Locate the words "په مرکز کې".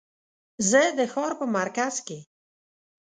1.39-2.19